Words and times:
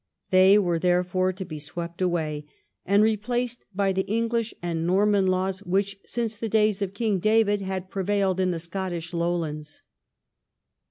They 0.31 0.57
were 0.57 0.79
therefore 0.79 1.31
to 1.31 1.45
be 1.45 1.59
swept 1.59 2.01
away, 2.01 2.47
and 2.87 3.03
replaced 3.03 3.65
by 3.75 3.93
the 3.93 4.07
English 4.07 4.51
and 4.59 4.87
Norman 4.87 5.27
laws 5.27 5.59
which, 5.61 5.95
since 6.07 6.35
the 6.37 6.49
days 6.49 6.81
of 6.81 6.95
King 6.95 7.19
David, 7.19 7.61
had 7.61 7.91
prevailed 7.91 8.39
in 8.39 8.49
the 8.49 8.57
Scottish 8.57 9.13
Lowlands. 9.13 9.83